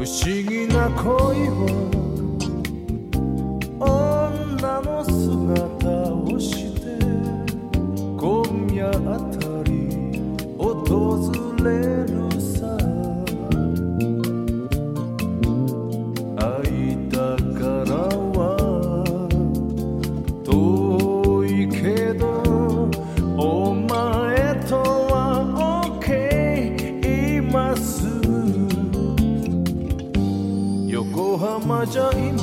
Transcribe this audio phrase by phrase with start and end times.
[0.00, 1.99] 不思議な恋を
[31.90, 32.38] じゃ今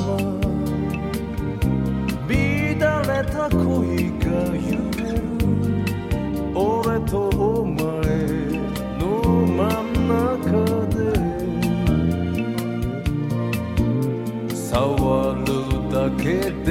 [2.28, 2.36] 乱
[3.02, 5.24] れた恋が揺れる
[6.54, 7.80] 俺とお前
[8.98, 9.02] の
[9.46, 10.52] 真ん中
[10.92, 11.00] で
[14.54, 15.48] 触る
[15.90, 16.26] だけ
[16.62, 16.68] で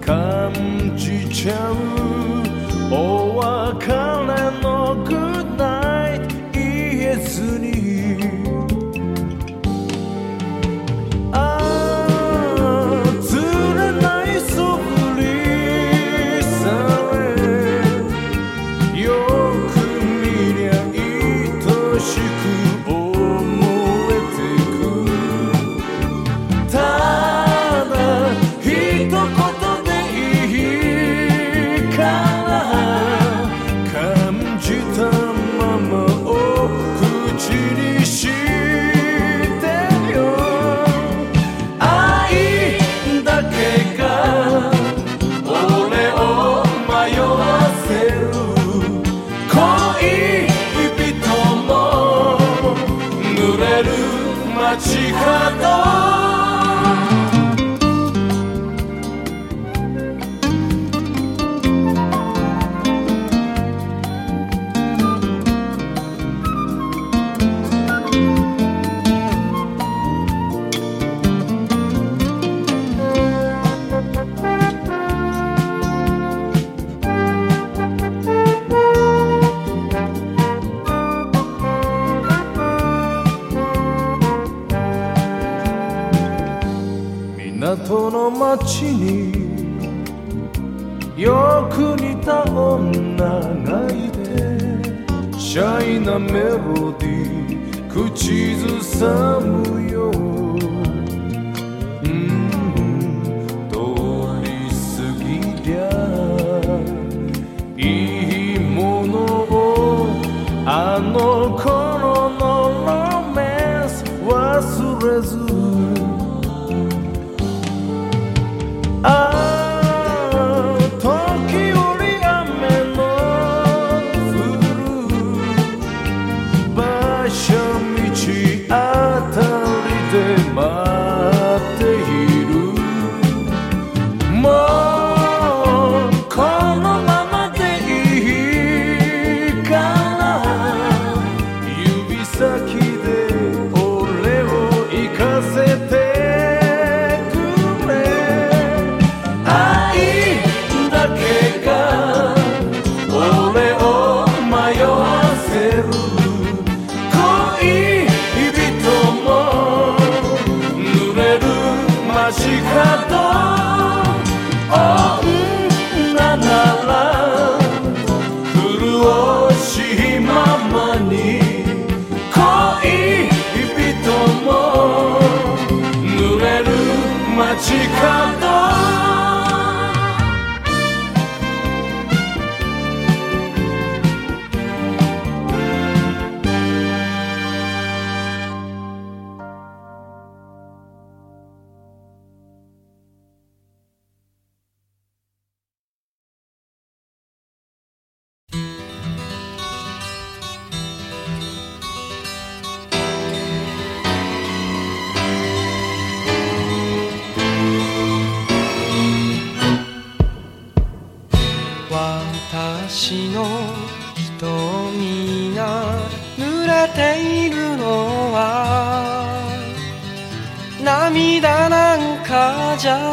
[0.00, 0.50] 感
[0.96, 1.81] じちゃう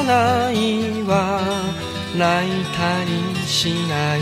[0.10, 1.14] ないは
[2.18, 3.12] 泣いたり
[3.46, 4.20] しない。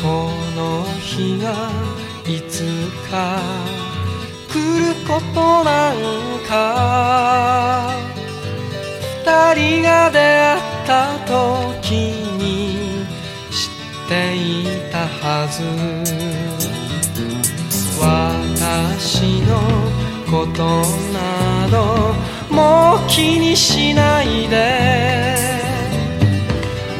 [0.00, 1.46] この日が
[2.24, 2.62] いつ
[3.10, 3.40] か
[4.48, 5.96] 来ることなん
[6.48, 6.52] か。
[9.24, 11.90] 二人が出会った時
[12.38, 13.04] に
[13.50, 14.38] 知ってい
[14.92, 15.58] たはず。
[17.98, 19.50] 私の
[20.30, 20.62] こと
[21.12, 21.16] な
[21.68, 25.34] どもう気にしないで。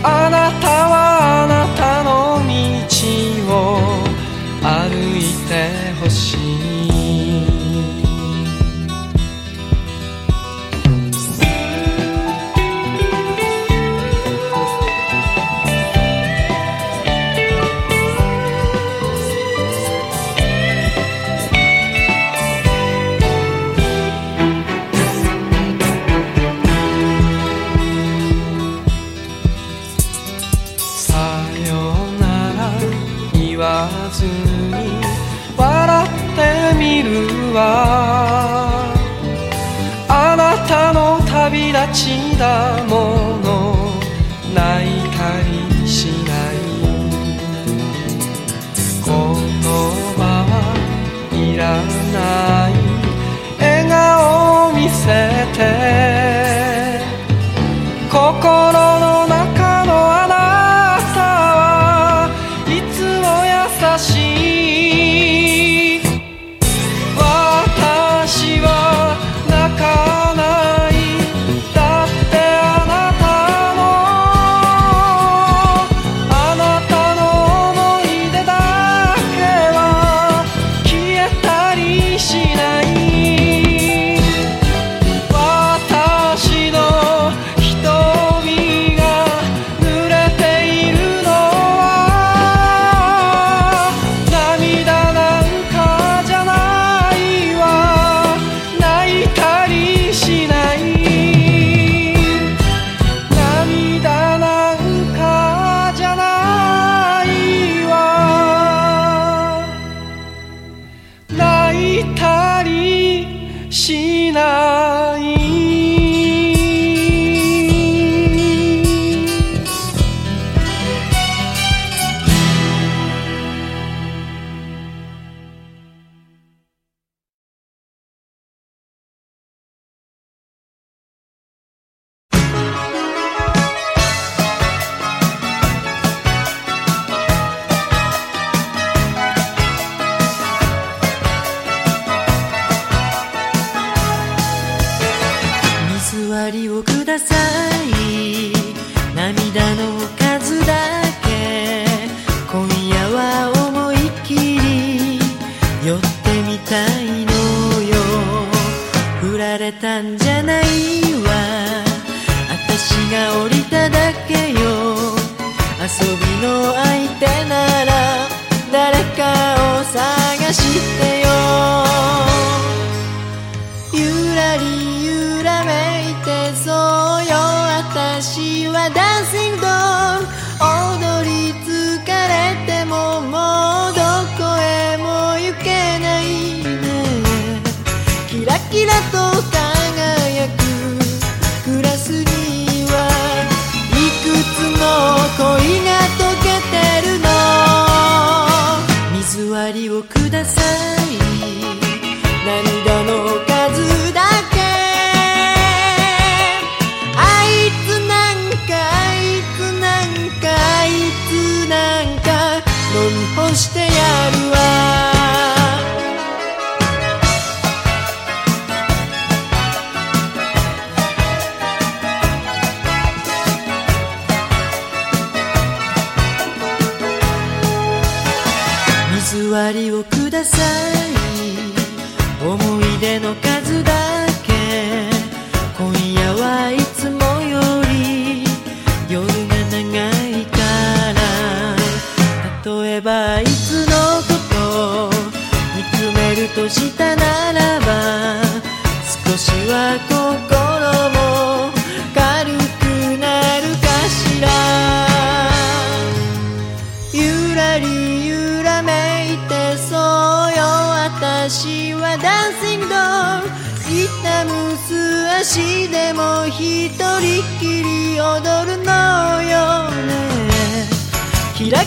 [0.03, 4.05] あなたはあなたの道を
[4.63, 6.37] 歩いてほし
[6.81, 6.84] い。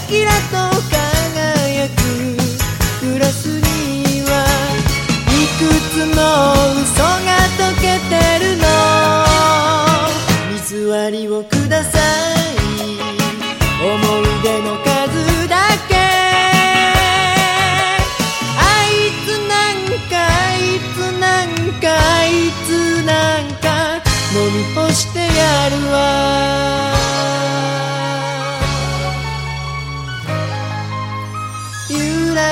[0.08, 0.56] キラと
[0.90, 2.02] 輝く
[3.06, 4.32] グラスには
[5.28, 6.22] いくつも
[6.82, 8.66] 嘘が溶けてるの。
[10.54, 12.07] 水割りをください。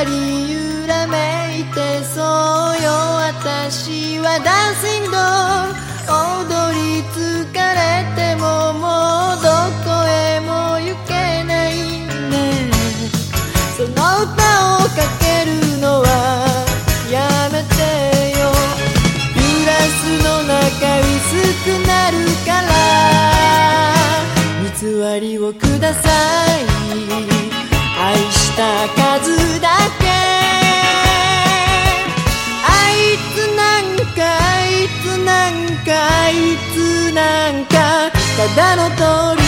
[0.06, 2.24] り揺らめいてそう
[2.82, 2.92] よ。
[3.26, 5.12] 私はダンシング。
[5.12, 8.84] ドール踊り疲れてもも
[9.34, 9.50] うど
[9.84, 11.72] こへも行けない
[12.30, 12.70] ね。
[13.76, 14.34] その歌
[14.78, 16.08] をかけるのは
[17.12, 17.16] や
[17.52, 17.78] めて
[18.40, 18.44] よ。
[19.34, 20.54] グラスの中
[21.00, 21.14] 薄
[21.64, 22.14] くなる
[22.46, 22.74] から。
[24.80, 26.00] 偽りをくださ
[26.60, 27.65] い。
[28.06, 29.68] 愛した数だ
[30.00, 30.06] け。
[32.62, 34.70] あいつなんかあい
[35.02, 35.52] つなん
[35.84, 35.90] か
[36.26, 36.34] あい
[36.76, 38.12] つなんか。
[38.38, 39.45] ただの通り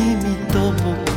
[0.00, 1.09] 秘密的梦。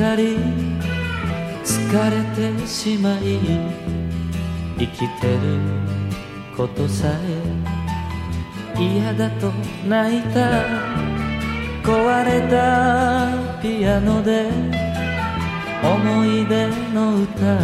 [0.00, 0.38] かり
[1.62, 3.38] 疲れてしまい
[4.78, 5.60] 生きてる
[6.56, 7.06] ことさ
[8.78, 9.50] え嫌だと
[9.86, 10.64] 泣いた
[11.82, 14.48] 壊れたピアノで
[15.82, 17.58] 思い出の歌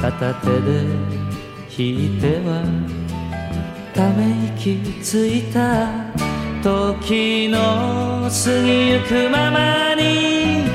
[0.00, 0.84] 片手で
[1.76, 2.62] 弾いては
[3.92, 5.88] ため息ついた
[6.62, 10.69] 時の過ぎゆくままに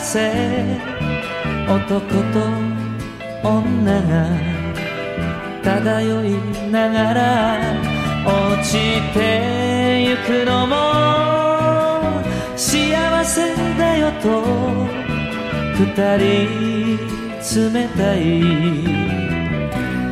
[0.00, 0.80] せ
[1.68, 2.40] 男と
[3.42, 4.26] 女が
[5.62, 6.32] 漂い
[6.70, 7.60] ながら
[8.24, 8.72] 落ち
[9.12, 10.74] てゆくのも
[12.56, 14.42] 幸せだよと
[15.78, 15.84] 二
[16.18, 17.20] 人
[17.72, 18.20] 冷たい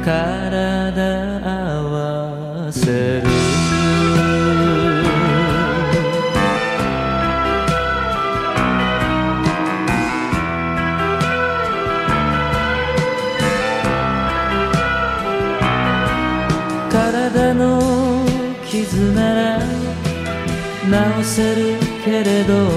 [0.04, 1.82] 体合
[2.66, 3.37] わせる。
[20.90, 22.70] 治せるけれど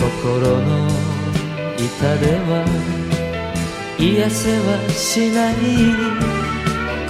[0.00, 0.88] 心の
[1.76, 2.64] 痛では
[3.98, 5.54] 癒せはしない。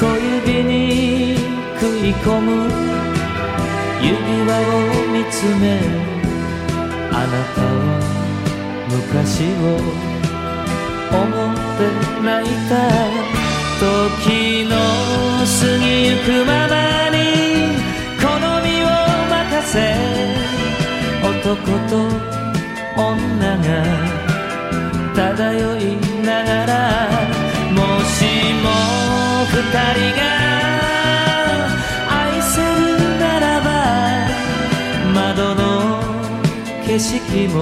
[0.00, 0.74] 小指に
[1.78, 2.48] 食い込む。
[4.00, 4.80] 指輪を
[5.12, 5.64] 見つめ
[7.10, 7.86] あなたは
[8.88, 9.66] 昔を
[11.12, 11.80] 思って
[12.24, 12.72] 泣いた。
[13.78, 14.74] 時の
[15.44, 16.74] 過ぎゆくまま
[17.10, 17.16] に
[19.70, 19.94] せ
[21.22, 21.54] 男
[21.90, 21.94] と
[22.96, 23.68] 女が
[25.14, 25.80] 漂い
[26.24, 26.72] ながら
[27.76, 28.24] もし
[28.64, 28.66] も
[29.52, 29.56] 二
[29.92, 30.20] 人が
[32.08, 33.68] 愛せるならば
[35.14, 35.60] 窓の
[36.86, 37.56] 景色も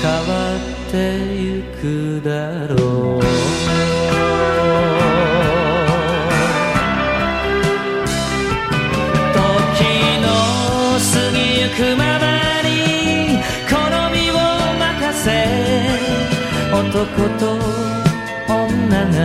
[0.00, 0.94] 変わって
[1.36, 1.82] ゆく
[2.24, 3.20] だろ
[3.90, 3.93] う。
[17.16, 17.46] 男と
[18.48, 19.18] 女が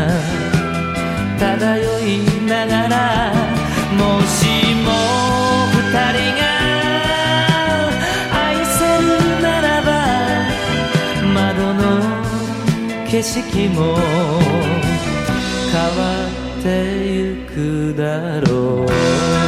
[1.40, 3.34] 漂いながら
[3.98, 4.46] もし
[4.86, 4.88] も
[5.74, 5.80] 二
[6.14, 6.42] 人が
[8.32, 9.90] 愛せるならば
[11.34, 11.82] 窓の
[13.10, 13.78] 景色も
[15.72, 16.00] 変わ
[16.60, 16.68] って
[17.12, 18.86] ゆくだろ
[19.36, 19.39] う。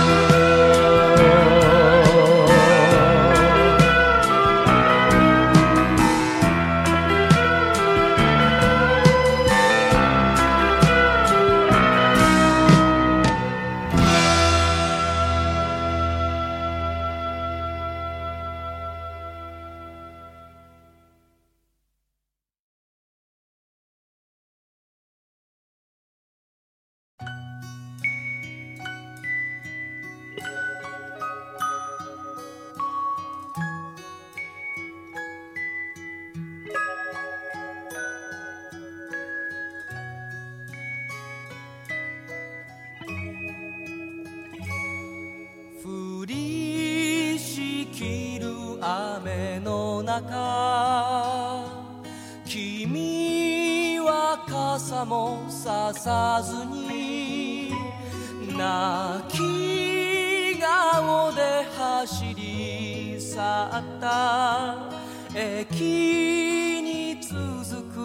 [62.02, 64.90] 走り去った。
[65.36, 67.96] 駅に続く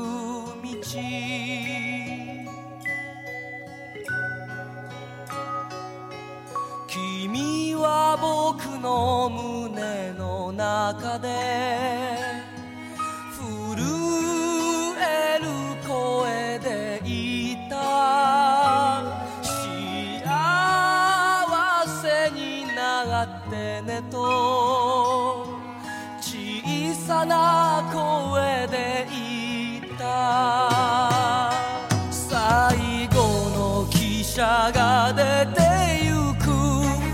[0.62, 0.68] 道。
[6.87, 12.15] 君は僕の胸の中で
[27.24, 31.50] な声で言った。
[32.11, 33.16] 最後
[33.57, 35.22] の汽車が出
[35.55, 35.61] て
[36.05, 36.11] ゆ
[36.44, 36.50] く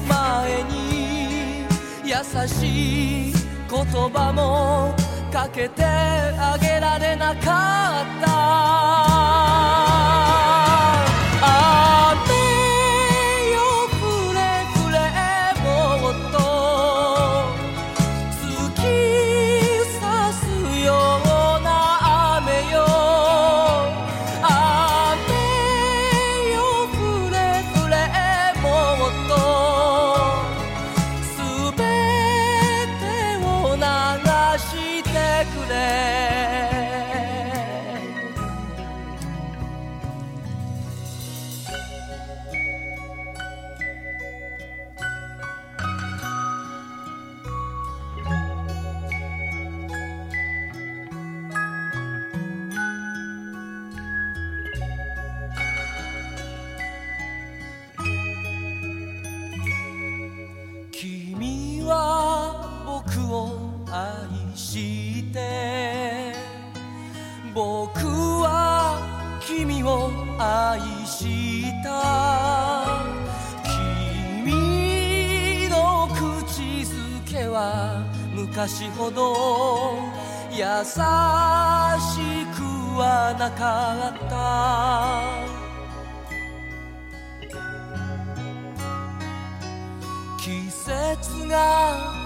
[0.09, 1.67] 前に
[2.05, 2.15] 優
[2.49, 3.33] しい
[3.71, 4.95] 言葉も
[5.33, 9.92] かけてあげられなかった。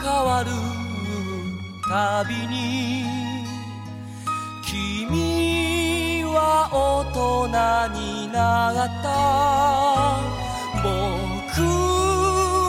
[0.07, 0.53] 変わる
[1.89, 3.05] たびに
[4.65, 7.49] 君は大人
[7.99, 9.07] になった。
[10.85, 10.87] 僕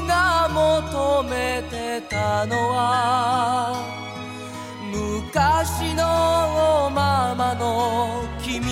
[0.08, 3.76] が求めてたのは
[4.92, 8.64] 昔のままの君。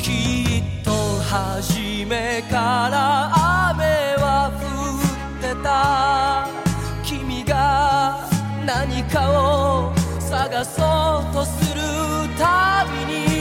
[0.00, 0.90] きっと
[1.22, 3.43] 初めから
[9.14, 10.82] かを探そ
[11.30, 11.80] うとする
[12.36, 13.33] たびに